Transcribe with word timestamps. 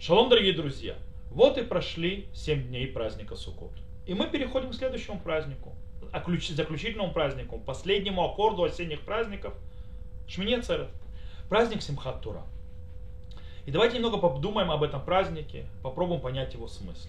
Шалом, 0.00 0.28
дорогие 0.28 0.52
друзья! 0.52 0.94
Вот 1.28 1.58
и 1.58 1.64
прошли 1.64 2.28
7 2.32 2.68
дней 2.68 2.86
праздника 2.86 3.34
Суккот. 3.34 3.72
И 4.06 4.14
мы 4.14 4.28
переходим 4.28 4.70
к 4.70 4.74
следующему 4.74 5.18
празднику, 5.18 5.74
а 6.12 6.20
заключительному 6.20 7.12
празднику, 7.12 7.58
последнему 7.58 8.24
аккорду 8.24 8.62
осенних 8.62 9.00
праздников 9.00 9.54
Шмине 10.28 10.62
Церет. 10.62 10.86
Праздник 11.48 11.82
Симхат 11.82 12.20
Тура. 12.20 12.44
И 13.66 13.72
давайте 13.72 13.96
немного 13.96 14.18
подумаем 14.18 14.70
об 14.70 14.84
этом 14.84 15.04
празднике, 15.04 15.66
попробуем 15.82 16.20
понять 16.20 16.54
его 16.54 16.68
смысл. 16.68 17.08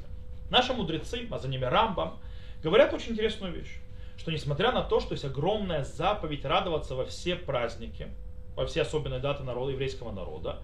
Наши 0.49 0.73
мудрецы, 0.73 1.27
а 1.29 1.37
за 1.37 1.47
ними 1.47 1.65
Рамбам, 1.65 2.17
говорят 2.63 2.91
очень 2.91 3.11
интересную 3.11 3.53
вещь, 3.53 3.79
что 4.17 4.31
несмотря 4.31 4.71
на 4.71 4.81
то, 4.81 4.99
что 4.99 5.13
есть 5.13 5.25
огромная 5.25 5.83
заповедь 5.83 6.43
радоваться 6.43 6.95
во 6.95 7.05
все 7.05 7.35
праздники, 7.35 8.07
во 8.55 8.65
все 8.65 8.81
особенные 8.81 9.19
даты 9.19 9.43
народа, 9.43 9.73
еврейского 9.73 10.11
народа, 10.11 10.57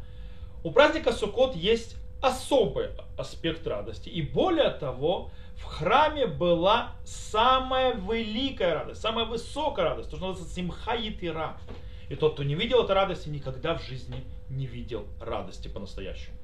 у 0.64 0.72
праздника 0.72 1.12
Суккот 1.12 1.56
есть 1.56 1.98
особый 2.22 2.90
аспект 3.18 3.66
радости. 3.68 4.10
И 4.10 4.22
более 4.22 4.70
того, 4.70 5.32
в 5.56 5.64
храме 5.64 6.28
была 6.28 6.92
самая 7.06 7.96
великая 7.96 8.76
радость, 8.76 9.02
самая 9.02 9.26
высокая 9.26 9.86
радость, 9.86 10.10
то, 10.10 10.18
что 10.18 10.28
называется 10.28 10.56
симха 10.56 10.96
ира. 10.96 11.58
И 12.10 12.16
тот, 12.16 12.34
кто 12.34 12.44
не 12.44 12.56
видел 12.56 12.84
этой 12.84 12.96
радости, 12.96 13.30
никогда 13.30 13.76
в 13.76 13.84
жизни 13.84 14.24
не 14.50 14.68
видел 14.68 15.08
радости 15.20 15.68
по-настоящему. 15.68 16.36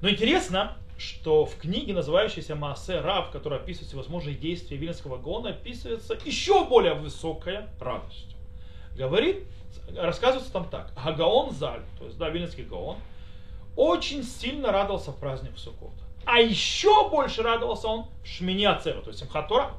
Но 0.00 0.08
интересно, 0.08 0.76
что 0.98 1.44
в 1.46 1.56
книге, 1.56 1.94
называющейся 1.94 2.54
Маасе 2.54 3.00
Рав, 3.00 3.30
которая 3.30 3.60
описывает 3.60 3.88
всевозможные 3.88 4.36
действия 4.36 4.76
Вильнского 4.76 5.16
Гона, 5.16 5.50
описывается 5.50 6.16
еще 6.24 6.64
более 6.64 6.94
высокая 6.94 7.68
радость. 7.80 8.36
Говорит, 8.96 9.44
рассказывается 9.96 10.52
там 10.52 10.68
так. 10.68 10.92
Гагаон 11.02 11.52
Заль, 11.52 11.82
то 11.98 12.04
есть 12.04 12.18
да, 12.18 12.28
Вильнский 12.28 12.64
Гаон, 12.64 12.98
очень 13.76 14.22
сильно 14.22 14.72
радовался 14.72 15.12
в 15.12 15.16
праздник 15.16 15.58
Суккот. 15.58 15.92
А 16.24 16.38
еще 16.38 17.08
больше 17.08 17.42
радовался 17.42 17.88
он 17.88 18.06
в 18.22 18.26
Шмини 18.26 18.64
Ацеру, 18.64 19.02
то 19.02 19.08
есть 19.08 19.20
Симхатора. 19.20 19.72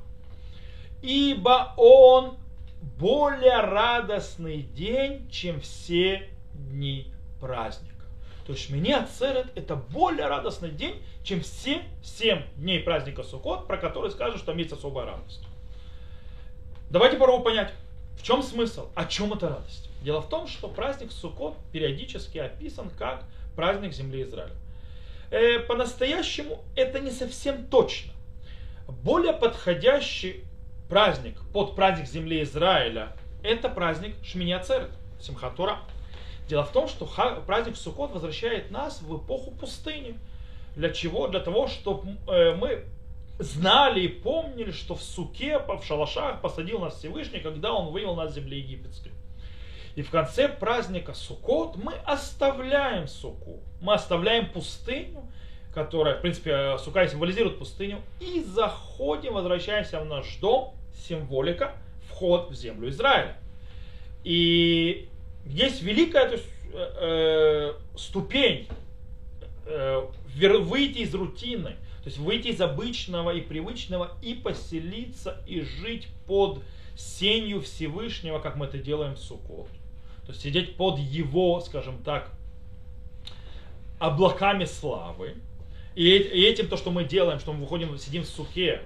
Ибо 1.01 1.73
он 1.77 2.37
более 2.99 3.61
радостный 3.61 4.61
день, 4.61 5.29
чем 5.29 5.61
все 5.61 6.29
дни 6.53 7.11
праздника. 7.39 7.93
То 8.45 8.53
есть 8.53 8.65
Шмини 8.65 8.91
Ацерет 8.91 9.47
это 9.55 9.75
более 9.75 10.27
радостный 10.27 10.71
день, 10.71 11.01
чем 11.23 11.41
все 11.41 11.83
семь 12.03 12.41
дней 12.55 12.79
праздника 12.79 13.23
Суккот, 13.23 13.67
про 13.67 13.77
которые 13.77 14.11
скажут, 14.11 14.37
что 14.37 14.47
там 14.47 14.57
есть 14.57 14.73
особая 14.73 15.05
радость. 15.05 15.45
Давайте 16.89 17.17
попробуем 17.17 17.43
понять, 17.43 17.73
в 18.17 18.23
чем 18.23 18.43
смысл, 18.43 18.89
о 18.95 19.05
чем 19.05 19.33
эта 19.33 19.49
радость. 19.49 19.89
Дело 20.01 20.21
в 20.21 20.27
том, 20.27 20.47
что 20.47 20.67
праздник 20.67 21.11
Суккот 21.11 21.55
периодически 21.71 22.37
описан 22.37 22.89
как 22.97 23.23
праздник 23.55 23.93
земли 23.93 24.23
Израиля. 24.23 24.55
Э, 25.31 25.59
по-настоящему 25.59 26.63
это 26.75 26.99
не 26.99 27.11
совсем 27.11 27.65
точно. 27.65 28.13
Более 28.87 29.33
подходящий 29.33 30.43
праздник 30.89 31.39
под 31.53 31.75
праздник 31.75 32.07
земли 32.07 32.43
Израиля 32.43 33.15
это 33.43 33.67
праздник 33.67 34.15
Шмини 34.23 34.53
Ацерет, 34.53 34.91
Симхатура. 35.19 35.79
Дело 36.47 36.63
в 36.63 36.71
том, 36.71 36.87
что 36.87 37.05
праздник 37.45 37.75
Суккот 37.75 38.11
возвращает 38.11 38.71
нас 38.71 39.01
в 39.01 39.17
эпоху 39.17 39.51
пустыни. 39.51 40.17
Для 40.75 40.89
чего? 40.89 41.27
Для 41.27 41.39
того, 41.39 41.67
чтобы 41.67 42.17
э, 42.27 42.55
мы 42.55 42.85
знали 43.39 44.01
и 44.01 44.07
помнили, 44.07 44.71
что 44.71 44.95
в 44.95 45.03
суке, 45.03 45.59
в 45.59 45.83
шалашах 45.85 46.41
посадил 46.41 46.79
нас 46.79 46.95
Всевышний, 46.95 47.39
когда 47.39 47.73
он 47.73 47.91
вывел 47.91 48.15
нас 48.15 48.31
с 48.31 48.35
земли 48.35 48.59
египетской. 48.59 49.11
И 49.95 50.01
в 50.01 50.09
конце 50.09 50.49
праздника 50.49 51.13
Суккот 51.13 51.75
мы 51.77 51.93
оставляем 52.05 53.07
суку, 53.07 53.59
мы 53.79 53.93
оставляем 53.93 54.49
пустыню, 54.49 55.23
которая, 55.73 56.15
в 56.15 56.21
принципе, 56.21 56.77
сука 56.79 57.07
символизирует 57.07 57.59
пустыню, 57.59 58.01
и 58.19 58.41
заходим, 58.41 59.33
возвращаемся 59.33 59.99
в 59.99 60.05
наш 60.05 60.37
дом, 60.37 60.75
символика, 61.07 61.73
вход 62.09 62.49
в 62.49 62.55
землю 62.55 62.89
Израиля. 62.89 63.37
И 64.23 65.09
есть 65.45 65.81
великая 65.81 66.27
то 66.27 66.33
есть, 66.33 66.47
э, 66.73 66.93
э, 67.01 67.73
ступень 67.97 68.67
э, 69.65 70.07
выйти 70.35 70.99
из 70.99 71.13
рутины, 71.13 71.75
то 72.03 72.09
есть 72.09 72.17
выйти 72.17 72.47
из 72.47 72.61
обычного 72.61 73.31
и 73.31 73.41
привычного 73.41 74.11
и 74.21 74.33
поселиться 74.33 75.41
и 75.47 75.61
жить 75.61 76.07
под 76.25 76.63
сенью 76.95 77.61
Всевышнего, 77.61 78.39
как 78.39 78.55
мы 78.55 78.65
это 78.65 78.77
делаем 78.77 79.15
в 79.15 79.19
Суккот. 79.19 79.67
То 80.25 80.31
есть 80.31 80.41
сидеть 80.41 80.77
под 80.77 80.99
его, 80.99 81.59
скажем 81.59 82.01
так, 82.03 82.31
облаками 83.99 84.65
славы. 84.65 85.35
И, 85.95 86.09
этим 86.09 86.67
то, 86.67 86.77
что 86.77 86.91
мы 86.91 87.03
делаем, 87.03 87.39
что 87.39 87.53
мы 87.53 87.61
выходим, 87.61 87.97
сидим 87.97 88.23
в 88.23 88.27
суке, 88.27 88.81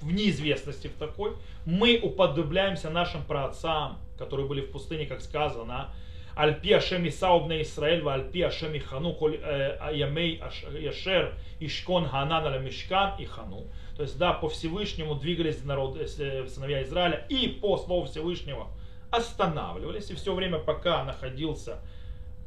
в 0.00 0.12
неизвестности 0.12 0.88
в 0.88 0.94
такой, 0.94 1.32
мы 1.64 1.98
уподобляемся 2.02 2.90
нашим 2.90 3.22
праотцам, 3.24 3.98
которые 4.18 4.46
были 4.46 4.62
в 4.62 4.70
пустыне, 4.70 5.06
как 5.06 5.20
сказано, 5.20 5.92
Альпи 6.34 6.72
Ашем 6.72 7.06
Исаубне 7.06 7.62
Исраэль, 7.62 8.02
Альпи 8.06 8.42
Ашем 8.42 8.76
Ихану, 8.76 9.16
э, 9.20 9.90
Ямей 9.92 10.42
Яшер, 10.80 11.34
Ишкон 11.58 12.08
Ханан 12.08 12.46
Аля 12.46 12.58
Мишкан 12.58 13.18
и 13.18 13.26
Хану. 13.26 13.64
То 13.96 14.02
есть, 14.02 14.16
да, 14.16 14.32
по 14.32 14.48
Всевышнему 14.48 15.14
двигались 15.14 15.62
народ, 15.64 15.98
э, 15.98 16.46
сыновья 16.46 16.82
Израиля, 16.82 17.26
и 17.28 17.48
по 17.48 17.76
слову 17.76 18.06
Всевышнего 18.06 18.68
останавливались, 19.10 20.10
и 20.10 20.14
все 20.14 20.34
время, 20.34 20.58
пока 20.58 21.04
находился 21.04 21.80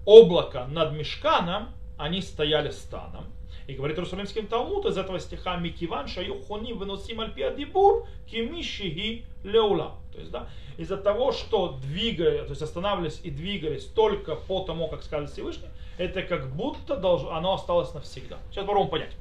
облако 0.05 0.65
над 0.65 0.93
Мешканом, 0.93 1.69
они 1.97 2.21
стояли 2.21 2.71
станом. 2.71 3.25
И 3.67 3.73
говорит 3.73 3.97
Иерусалимский 3.97 4.41
Талмуд 4.43 4.85
из 4.85 4.97
этого 4.97 5.19
стиха 5.19 5.55
Микиван 5.55 6.07
Шаюхони 6.07 6.73
выносим 6.73 7.21
альпиадибур 7.21 8.05
кимишиги 8.27 9.25
леула. 9.43 9.95
То 10.11 10.19
есть, 10.19 10.31
да, 10.31 10.49
из-за 10.77 10.97
того, 10.97 11.31
что 11.31 11.79
двигались, 11.81 12.41
то 12.41 12.49
есть 12.49 12.61
останавливались 12.61 13.21
и 13.23 13.31
двигались 13.31 13.85
только 13.85 14.35
по 14.35 14.63
тому, 14.63 14.89
как 14.89 15.03
сказали 15.03 15.27
Всевышний, 15.27 15.69
это 15.97 16.23
как 16.23 16.53
будто 16.53 16.97
должно, 16.97 17.33
оно 17.33 17.53
осталось 17.53 17.93
навсегда. 17.93 18.37
Сейчас 18.51 18.65
попробуем 18.65 18.89
понять. 18.89 19.15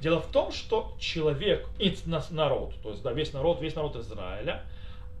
Дело 0.00 0.20
в 0.20 0.26
том, 0.26 0.52
что 0.52 0.92
человек, 0.98 1.66
и 1.78 1.92
народ, 2.30 2.74
то 2.82 2.90
есть 2.90 3.02
да, 3.02 3.12
весь 3.12 3.32
народ, 3.32 3.60
весь 3.60 3.74
народ 3.74 3.96
Израиля, 3.96 4.62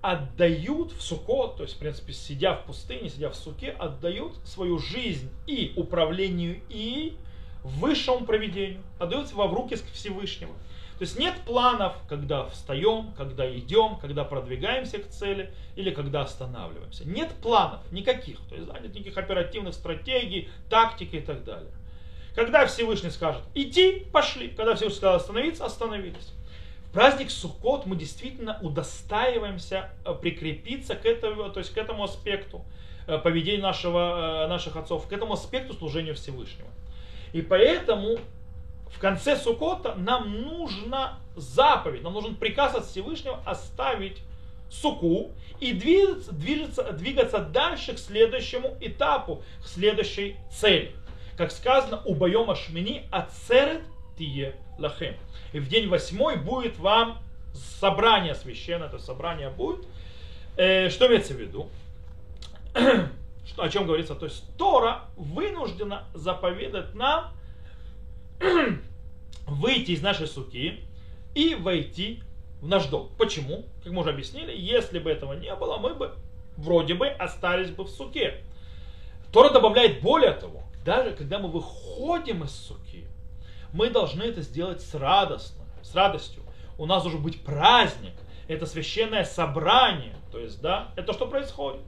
отдают 0.06 0.92
в 0.92 1.02
суко, 1.02 1.48
то 1.56 1.64
есть, 1.64 1.74
в 1.74 1.78
принципе, 1.78 2.12
сидя 2.12 2.54
в 2.54 2.64
пустыне, 2.64 3.08
сидя 3.08 3.28
в 3.28 3.34
суке, 3.34 3.72
отдают 3.72 4.36
свою 4.44 4.78
жизнь 4.78 5.28
и 5.48 5.72
управлению, 5.74 6.60
и 6.68 7.16
высшему 7.64 8.24
проведению, 8.24 8.82
отдают 9.00 9.32
в 9.32 9.52
руки 9.52 9.74
Всевышнего. 9.92 10.52
То 10.98 11.02
есть 11.02 11.18
нет 11.18 11.34
планов, 11.44 11.94
когда 12.08 12.46
встаем, 12.46 13.14
когда 13.18 13.52
идем, 13.52 13.96
когда 14.00 14.22
продвигаемся 14.22 14.98
к 14.98 15.08
цели 15.08 15.52
или 15.74 15.90
когда 15.90 16.22
останавливаемся. 16.22 17.04
Нет 17.04 17.32
планов 17.42 17.80
никаких. 17.90 18.38
То 18.48 18.54
есть 18.54 18.68
да, 18.68 18.78
нет 18.78 18.94
никаких 18.94 19.18
оперативных 19.18 19.74
стратегий, 19.74 20.48
тактики 20.70 21.16
и 21.16 21.20
так 21.20 21.42
далее. 21.42 21.72
Когда 22.36 22.64
Всевышний 22.66 23.10
скажет 23.10 23.42
идти, 23.54 24.06
пошли. 24.12 24.48
Когда 24.50 24.76
Всевышний 24.76 24.98
сказал 24.98 25.16
остановиться, 25.16 25.64
остановились 25.64 26.32
праздник 26.92 27.30
Суккот 27.30 27.86
мы 27.86 27.96
действительно 27.96 28.58
удостаиваемся 28.62 29.90
э, 30.04 30.14
прикрепиться 30.14 30.94
к 30.94 31.04
этому, 31.04 31.50
то 31.50 31.60
есть 31.60 31.72
к 31.72 31.78
этому 31.78 32.04
аспекту 32.04 32.64
э, 33.06 33.18
поведения 33.18 33.62
нашего, 33.62 34.44
э, 34.44 34.48
наших 34.48 34.76
отцов, 34.76 35.06
к 35.06 35.12
этому 35.12 35.34
аспекту 35.34 35.74
служения 35.74 36.14
Всевышнего. 36.14 36.68
И 37.32 37.42
поэтому 37.42 38.18
в 38.88 38.98
конце 38.98 39.36
Суккота 39.36 39.94
нам 39.94 40.42
нужна 40.42 41.18
заповедь, 41.34 42.02
нам 42.02 42.14
нужен 42.14 42.34
приказ 42.34 42.74
от 42.74 42.86
Всевышнего 42.86 43.40
оставить 43.44 44.22
суку 44.70 45.32
и 45.60 45.72
двигаться, 45.72 46.32
двигаться, 46.32 46.92
двигаться 46.92 47.38
дальше 47.40 47.94
к 47.94 47.98
следующему 47.98 48.76
этапу, 48.80 49.42
к 49.62 49.66
следующей 49.66 50.36
цели. 50.50 50.92
Как 51.36 51.52
сказано, 51.52 52.00
у 52.04 52.14
Байома 52.14 52.54
Шмини 52.54 53.06
ацерет 53.10 53.82
тие 54.16 54.56
лахем. 54.78 55.14
И 55.52 55.60
в 55.60 55.68
день 55.68 55.88
восьмой 55.88 56.36
будет 56.36 56.78
вам 56.78 57.18
собрание 57.54 58.34
священное, 58.34 58.88
это 58.88 58.98
собрание 58.98 59.50
будет. 59.50 59.86
Э, 60.56 60.88
что 60.90 61.06
имеется 61.06 61.34
в 61.34 61.40
виду? 61.40 61.68
что, 63.46 63.62
о 63.62 63.68
чем 63.68 63.86
говорится? 63.86 64.14
То 64.14 64.26
есть 64.26 64.44
Тора 64.56 65.04
вынуждена 65.16 66.04
заповедать 66.14 66.94
нам 66.94 67.32
выйти 69.46 69.92
из 69.92 70.02
нашей 70.02 70.26
суки 70.26 70.80
и 71.34 71.54
войти 71.54 72.22
в 72.60 72.68
наш 72.68 72.86
дом. 72.86 73.10
Почему? 73.18 73.64
Как 73.82 73.92
мы 73.92 74.00
уже 74.00 74.10
объяснили, 74.10 74.54
если 74.56 74.98
бы 74.98 75.10
этого 75.10 75.34
не 75.34 75.54
было, 75.54 75.78
мы 75.78 75.94
бы 75.94 76.14
вроде 76.56 76.94
бы 76.94 77.08
остались 77.08 77.70
бы 77.70 77.84
в 77.84 77.88
суке. 77.88 78.42
Тора 79.32 79.50
добавляет 79.50 80.00
более 80.00 80.32
того, 80.32 80.62
даже 80.84 81.12
когда 81.12 81.38
мы 81.38 81.48
выходим 81.48 82.44
из 82.44 82.52
суки, 82.52 83.06
мы 83.72 83.90
должны 83.90 84.22
это 84.22 84.42
сделать 84.42 84.80
с 84.80 84.94
радостно, 84.94 85.64
с 85.82 85.94
радостью. 85.94 86.42
У 86.78 86.86
нас 86.86 87.02
должен 87.02 87.22
быть 87.22 87.42
праздник, 87.42 88.14
это 88.48 88.66
священное 88.66 89.24
собрание. 89.24 90.14
То 90.30 90.38
есть, 90.38 90.60
да, 90.60 90.92
это 90.96 91.12
что 91.12 91.26
происходит? 91.26 91.84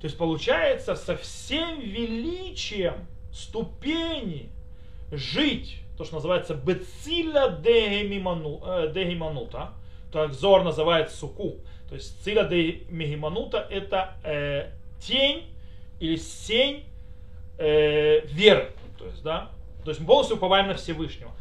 То 0.00 0.06
есть 0.06 0.16
получается 0.16 0.96
со 0.96 1.16
всем 1.16 1.80
величием 1.80 3.06
ступени 3.32 4.50
жить, 5.12 5.76
то, 5.98 6.04
что 6.04 6.14
называется 6.16 6.54
бециля 6.54 7.50
дегиманута, 8.92 9.74
так 10.10 10.32
Зор 10.32 10.64
называет 10.64 11.10
суку. 11.10 11.56
То 11.88 11.94
есть 11.96 12.22
циля 12.24 12.44
дегиманута 12.44 13.66
это 13.70 14.14
э, 14.24 14.70
тень 15.00 15.44
или 15.98 16.16
сень 16.16 16.84
э, 17.58 18.20
веры. 18.26 18.72
То 18.98 19.06
есть, 19.06 19.22
да, 19.22 19.50
то 19.84 19.90
есть 19.90 20.00
мы 20.00 20.06
полностью 20.06 20.36
уповаем 20.36 20.68
на 20.68 20.74
Всевышнего. 20.74 21.32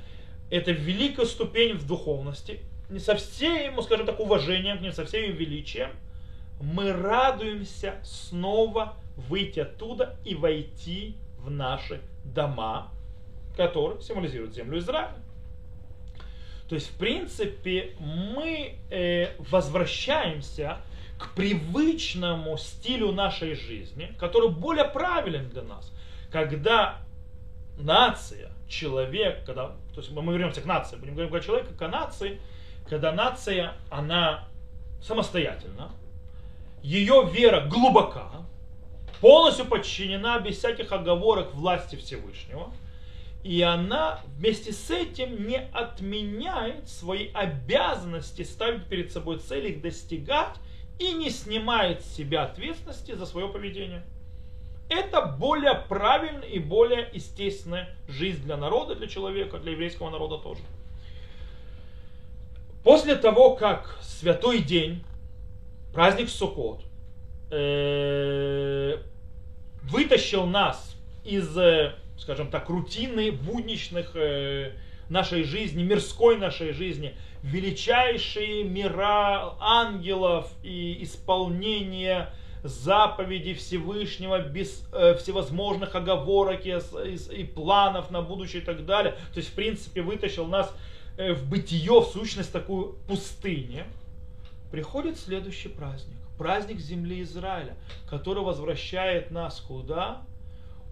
Это 0.49 0.71
великая 0.71 1.25
ступень 1.25 1.75
в 1.75 1.85
духовности. 1.85 2.61
Не 2.89 2.99
со 2.99 3.15
всем, 3.15 3.81
скажем 3.81 4.05
так, 4.05 4.19
уважением, 4.19 4.81
не 4.81 4.91
со 4.91 5.05
всем 5.05 5.31
величием. 5.31 5.91
Мы 6.59 6.91
радуемся 6.91 7.95
снова 8.03 8.95
выйти 9.15 9.59
оттуда 9.59 10.17
и 10.25 10.35
войти 10.35 11.15
в 11.37 11.49
наши 11.49 12.01
дома, 12.23 12.91
которые 13.55 14.01
символизируют 14.01 14.53
землю 14.53 14.79
Израиля. 14.79 15.15
То 16.67 16.75
есть, 16.75 16.89
в 16.89 16.97
принципе, 16.97 17.95
мы 17.99 18.75
э, 18.91 19.35
возвращаемся 19.39 20.77
к 21.17 21.33
привычному 21.33 22.57
стилю 22.57 23.11
нашей 23.11 23.55
жизни, 23.55 24.13
который 24.19 24.49
более 24.49 24.85
правилен 24.85 25.49
для 25.49 25.63
нас. 25.63 25.91
Когда 26.31 26.99
нация, 27.79 28.51
человек, 28.67 29.43
когда, 29.45 29.67
то 29.93 30.01
есть 30.01 30.11
мы 30.11 30.33
вернемся 30.33 30.61
к 30.61 30.65
нации, 30.65 30.95
будем 30.97 31.13
говорить 31.13 31.31
про 31.31 31.41
человека, 31.41 31.73
к 31.73 31.87
нации, 31.87 32.39
когда 32.87 33.11
нация, 33.11 33.73
она 33.89 34.47
самостоятельна, 35.01 35.91
ее 36.81 37.29
вера 37.31 37.61
глубока, 37.67 38.31
полностью 39.21 39.65
подчинена 39.65 40.39
без 40.39 40.57
всяких 40.57 40.91
оговорок 40.91 41.53
власти 41.53 41.95
Всевышнего, 41.95 42.71
и 43.43 43.61
она 43.61 44.21
вместе 44.37 44.73
с 44.73 44.89
этим 44.91 45.47
не 45.47 45.57
отменяет 45.57 46.89
свои 46.89 47.31
обязанности 47.33 48.43
ставить 48.43 48.85
перед 48.85 49.11
собой 49.11 49.39
цели, 49.39 49.69
их 49.69 49.81
достигать, 49.81 50.55
и 50.99 51.13
не 51.13 51.29
снимает 51.29 52.03
с 52.03 52.15
себя 52.15 52.43
ответственности 52.43 53.13
за 53.15 53.25
свое 53.25 53.47
поведение. 53.47 54.03
Это 54.89 55.21
более 55.21 55.75
правильная 55.75 56.47
и 56.47 56.57
более 56.57 57.09
естественная 57.13 57.95
жизнь 58.07 58.43
для 58.43 58.57
народа, 58.57 58.95
для 58.95 59.07
человека, 59.07 59.59
для 59.59 59.73
еврейского 59.73 60.09
народа 60.09 60.39
тоже. 60.39 60.61
После 62.83 63.15
того, 63.15 63.55
как 63.55 63.99
святой 64.01 64.59
день, 64.59 65.03
праздник 65.93 66.29
Суккот, 66.29 66.81
э, 67.51 68.97
вытащил 69.83 70.47
нас 70.47 70.95
из, 71.23 71.55
э, 71.55 71.93
скажем 72.17 72.49
так, 72.49 72.67
рутины 72.69 73.31
будничных 73.31 74.15
э, 74.15 74.73
нашей 75.09 75.43
жизни, 75.43 75.83
мирской 75.83 76.37
нашей 76.37 76.71
жизни, 76.71 77.15
величайшие 77.43 78.63
мира 78.63 79.55
ангелов 79.59 80.51
и 80.63 81.03
исполнение 81.03 82.29
заповедей 82.63 83.53
Всевышнего 83.53 84.39
без 84.39 84.83
э, 84.91 85.15
всевозможных 85.15 85.95
оговорок 85.95 86.65
и, 86.65 86.71
и, 86.71 87.41
и 87.41 87.43
планов 87.43 88.11
на 88.11 88.21
будущее 88.21 88.61
и 88.61 88.65
так 88.65 88.85
далее. 88.85 89.13
То 89.33 89.39
есть, 89.39 89.49
в 89.49 89.53
принципе, 89.53 90.01
вытащил 90.01 90.45
нас 90.45 90.73
э, 91.17 91.33
в 91.33 91.49
бытие, 91.49 92.01
в 92.01 92.05
сущность 92.05 92.51
такую 92.51 92.95
пустыню. 93.07 93.85
Приходит 94.71 95.17
следующий 95.17 95.69
праздник. 95.69 96.17
Праздник 96.37 96.79
земли 96.79 97.21
Израиля, 97.23 97.75
который 98.09 98.43
возвращает 98.43 99.31
нас 99.31 99.59
куда? 99.59 100.21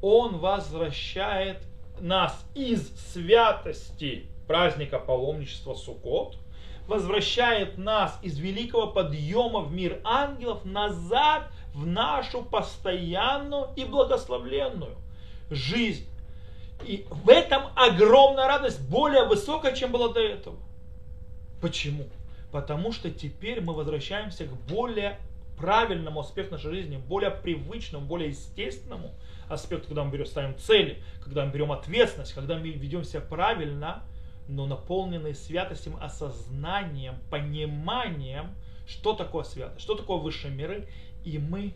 Он 0.02 0.38
возвращает 0.38 1.62
нас 2.00 2.46
из 2.54 2.90
святости 3.14 4.26
праздника 4.48 5.00
паломничества 5.00 5.74
Суккот, 5.74 6.38
возвращает 6.88 7.78
нас 7.78 8.18
из 8.22 8.38
великого 8.40 8.88
подъема 8.88 9.60
в 9.60 9.72
мир 9.74 10.00
ангелов 10.04 10.66
назад 10.66 11.50
в 11.74 11.86
нашу 11.86 12.44
постоянную 12.44 13.70
и 13.76 13.84
благословленную 13.84 14.96
жизнь. 15.50 16.08
И 16.86 17.06
в 17.10 17.30
этом 17.30 17.64
огромная 17.76 18.48
радость, 18.48 18.82
более 18.90 19.26
высокая, 19.26 19.76
чем 19.76 19.92
была 19.92 20.14
до 20.14 20.22
этого. 20.22 20.58
Почему? 21.62 22.08
Потому 22.52 22.92
что 22.92 23.10
теперь 23.12 23.62
мы 23.62 23.74
возвращаемся 23.74 24.46
к 24.46 24.54
более 24.68 25.20
правильному 25.58 26.20
аспекту 26.20 26.54
нашей 26.54 26.72
жизни, 26.72 26.98
более 26.98 27.32
привычному, 27.32 28.06
более 28.06 28.30
естественному 28.30 29.12
аспекту, 29.50 29.88
когда 29.88 30.04
мы 30.04 30.12
берем, 30.12 30.26
ставим 30.26 30.58
цели, 30.58 31.02
когда 31.24 31.46
мы 31.46 31.52
берем 31.52 31.72
ответственность, 31.72 32.34
когда 32.34 32.58
мы 32.58 32.70
ведем 32.70 33.04
себя 33.04 33.22
правильно, 33.22 34.04
но 34.48 34.66
наполненные 34.66 35.34
святостью, 35.34 35.96
осознанием, 36.00 37.16
пониманием, 37.30 38.56
что 38.88 39.14
такое 39.14 39.44
святость, 39.44 39.82
что 39.82 39.96
такое 39.96 40.18
высшие 40.18 40.54
миры, 40.54 40.88
и 41.24 41.38
мы, 41.38 41.74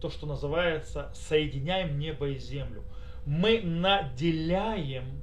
то, 0.00 0.10
что 0.10 0.26
называется, 0.26 1.10
соединяем 1.14 1.98
небо 1.98 2.28
и 2.28 2.38
землю. 2.38 2.84
Мы 3.26 3.60
наделяем 3.60 5.22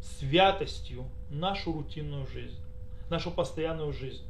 святостью 0.00 1.06
нашу 1.30 1.72
рутинную 1.72 2.26
жизнь, 2.26 2.60
нашу 3.10 3.30
постоянную 3.30 3.92
жизнь. 3.92 4.24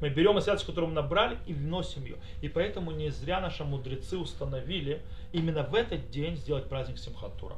Мы 0.00 0.08
берем 0.08 0.40
святость, 0.40 0.64
которую 0.64 0.88
мы 0.88 0.94
набрали, 0.94 1.38
и 1.46 1.52
вносим 1.52 2.04
ее. 2.04 2.16
И 2.40 2.48
поэтому 2.48 2.90
не 2.90 3.10
зря 3.10 3.40
наши 3.40 3.64
мудрецы 3.64 4.16
установили 4.16 5.02
именно 5.32 5.62
в 5.62 5.74
этот 5.74 6.10
день 6.10 6.36
сделать 6.36 6.68
праздник 6.68 6.98
Симхатура. 6.98 7.56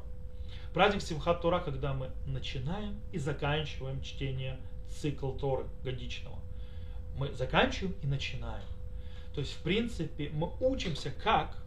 Праздник 0.73 1.01
Симхат 1.01 1.41
Тора, 1.41 1.59
когда 1.59 1.93
мы 1.93 2.09
начинаем 2.25 2.99
и 3.11 3.19
заканчиваем 3.19 4.01
чтение 4.01 4.57
цикл 4.89 5.31
Торы 5.31 5.65
годичного. 5.83 6.39
Мы 7.17 7.31
заканчиваем 7.33 7.95
и 8.01 8.07
начинаем. 8.07 8.63
То 9.33 9.41
есть, 9.41 9.53
в 9.53 9.61
принципе, 9.61 10.29
мы 10.29 10.51
учимся, 10.59 11.11
как 11.11 11.57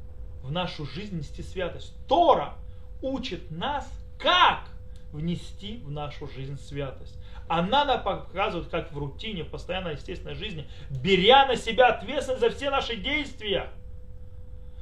в 0.42 0.50
нашу 0.50 0.86
жизнь 0.86 1.18
нести 1.18 1.42
святость. 1.42 1.92
Тора 2.08 2.54
учит 3.02 3.50
нас, 3.50 3.90
как 4.18 4.68
внести 5.12 5.78
в 5.78 5.90
нашу 5.90 6.28
жизнь 6.28 6.58
святость. 6.58 7.16
Она 7.48 7.84
нам 7.84 8.02
показывает, 8.02 8.68
как 8.68 8.92
в 8.92 8.98
рутине, 8.98 9.44
в 9.44 9.50
постоянной 9.50 9.94
естественной 9.94 10.34
жизни, 10.34 10.68
беря 10.90 11.46
на 11.46 11.56
себя 11.56 11.88
ответственность 11.88 12.40
за 12.40 12.50
все 12.50 12.70
наши 12.70 12.96
действия, 12.96 13.70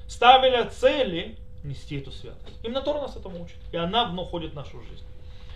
ставили 0.06 0.68
цели, 0.68 1.36
нести 1.64 1.96
эту 1.96 2.12
святость. 2.12 2.56
Именно 2.62 2.82
Тора 2.82 3.00
нас 3.00 3.16
этому 3.16 3.42
учит. 3.42 3.56
И 3.72 3.76
она 3.76 4.14
входит 4.24 4.52
в 4.52 4.54
нашу 4.54 4.80
жизнь. 4.82 5.04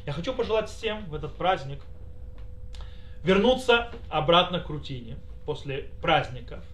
Я 0.06 0.12
хочу 0.12 0.32
пожелать 0.32 0.68
всем 0.70 1.04
в 1.06 1.14
этот 1.14 1.34
праздник 1.34 1.80
вернуться 3.22 3.90
обратно 4.08 4.60
к 4.60 4.68
рутине 4.68 5.16
после 5.44 5.90
праздников, 6.00 6.64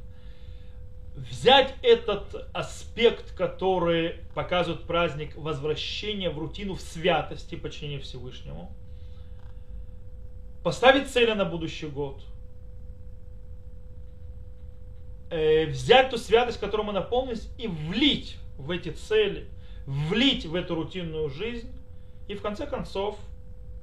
взять 1.15 1.75
этот 1.83 2.49
аспект, 2.53 3.35
который 3.35 4.17
показывает 4.35 4.85
праздник 4.85 5.37
возвращения 5.37 6.31
в 6.31 6.39
рутину, 6.39 6.75
в 6.75 6.81
святости, 6.81 7.55
подчинения 7.55 8.01
Всевышнему, 8.01 8.73
поставить 10.63 11.11
цели 11.11 11.33
на 11.33 11.45
будущий 11.45 11.87
год, 11.87 12.23
э, 15.31 15.67
взять 15.67 16.11
ту 16.11 16.19
святость, 16.19 16.59
которую 16.59 16.87
мы 16.87 16.93
наполнились, 16.93 17.49
и 17.59 17.69
влить 17.69 18.37
в 18.59 18.71
эти 18.71 18.91
цели, 18.91 19.49
влить 19.87 20.47
в 20.47 20.55
эту 20.55 20.75
рутинную 20.75 21.29
жизнь 21.29 21.71
и 22.29 22.35
в 22.35 22.43
конце 22.43 22.67
концов 22.67 23.19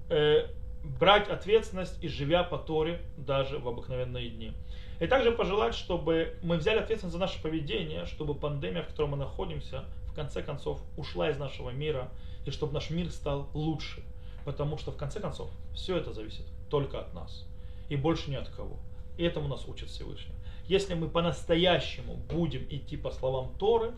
э, 0.09 0.47
брать 0.83 1.29
ответственность 1.29 2.03
и 2.03 2.07
живя 2.07 2.43
по 2.43 2.57
Торе 2.57 3.01
даже 3.17 3.59
в 3.59 3.67
обыкновенные 3.67 4.29
дни. 4.29 4.53
И 4.99 5.07
также 5.07 5.31
пожелать, 5.31 5.73
чтобы 5.73 6.37
мы 6.43 6.57
взяли 6.57 6.79
ответственность 6.79 7.13
за 7.13 7.19
наше 7.19 7.41
поведение, 7.41 8.05
чтобы 8.05 8.35
пандемия, 8.35 8.83
в 8.83 8.87
которой 8.87 9.09
мы 9.09 9.17
находимся, 9.17 9.85
в 10.07 10.13
конце 10.13 10.43
концов 10.43 10.81
ушла 10.97 11.29
из 11.29 11.37
нашего 11.37 11.69
мира, 11.71 12.09
и 12.45 12.51
чтобы 12.51 12.73
наш 12.73 12.89
мир 12.89 13.09
стал 13.11 13.49
лучше. 13.53 14.03
Потому 14.45 14.77
что 14.77 14.91
в 14.91 14.97
конце 14.97 15.19
концов 15.19 15.49
все 15.73 15.97
это 15.97 16.13
зависит 16.13 16.45
только 16.69 16.99
от 16.99 17.13
нас. 17.13 17.45
И 17.89 17.95
больше 17.95 18.31
ни 18.31 18.35
от 18.35 18.49
кого. 18.49 18.77
И 19.17 19.23
этому 19.23 19.47
нас 19.47 19.67
учит 19.67 19.89
Всевышний. 19.89 20.33
Если 20.67 20.93
мы 20.93 21.09
по-настоящему 21.09 22.15
будем 22.15 22.65
идти 22.69 22.97
по 22.97 23.11
словам 23.11 23.53
Торы, 23.59 23.93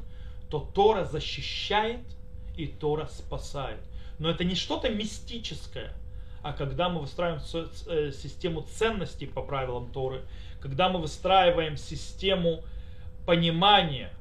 то 0.53 0.60
Тора 0.60 1.03
защищает 1.03 2.01
и 2.55 2.67
Тора 2.67 3.07
спасает. 3.07 3.79
Но 4.19 4.29
это 4.29 4.43
не 4.43 4.53
что-то 4.53 4.88
мистическое, 4.88 5.91
а 6.43 6.53
когда 6.53 6.89
мы 6.89 7.01
выстраиваем 7.01 7.41
э, 7.88 8.12
систему 8.12 8.62
ценностей 8.62 9.25
по 9.25 9.41
правилам 9.41 9.91
Торы, 9.91 10.22
когда 10.62 10.89
мы 10.89 11.01
выстраиваем 11.01 11.75
систему 11.75 12.63
понимания, 13.25 14.13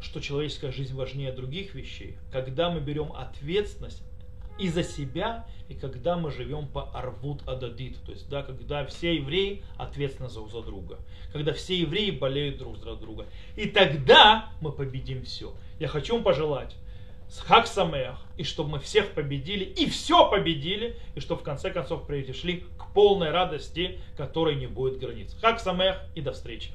что 0.00 0.20
человеческая 0.20 0.70
жизнь 0.70 0.94
важнее 0.94 1.32
других 1.32 1.74
вещей, 1.74 2.16
когда 2.30 2.70
мы 2.70 2.78
берем 2.78 3.12
ответственность 3.12 4.04
и 4.58 4.68
за 4.68 4.82
себя, 4.82 5.46
и 5.68 5.74
когда 5.74 6.16
мы 6.16 6.30
живем 6.30 6.68
по 6.68 6.90
арвуд 6.92 7.46
ададит, 7.48 7.96
то 8.04 8.12
есть 8.12 8.28
да, 8.28 8.42
когда 8.42 8.84
все 8.86 9.16
евреи 9.16 9.64
ответственны 9.78 10.28
друг 10.28 10.50
за 10.50 10.62
друга, 10.62 10.98
когда 11.32 11.52
все 11.52 11.78
евреи 11.78 12.10
болеют 12.10 12.58
друг 12.58 12.78
за 12.78 12.94
друга. 12.96 13.26
И 13.56 13.66
тогда 13.66 14.50
мы 14.60 14.72
победим 14.72 15.24
все. 15.24 15.54
Я 15.78 15.88
хочу 15.88 16.14
вам 16.14 16.24
пожелать 16.24 16.76
с 17.28 17.40
Хак 17.40 17.66
Самеах, 17.66 18.20
и 18.36 18.44
чтобы 18.44 18.72
мы 18.72 18.78
всех 18.78 19.12
победили, 19.12 19.64
и 19.64 19.88
все 19.88 20.30
победили, 20.30 20.98
и 21.14 21.20
чтобы 21.20 21.40
в 21.40 21.44
конце 21.44 21.70
концов 21.70 22.06
пришли 22.06 22.64
к 22.78 22.92
полной 22.92 23.30
радости, 23.30 23.98
которой 24.16 24.56
не 24.56 24.66
будет 24.66 24.98
границ. 24.98 25.34
Хак 25.40 25.58
Самеах 25.58 25.98
и 26.14 26.20
до 26.20 26.32
встречи. 26.32 26.72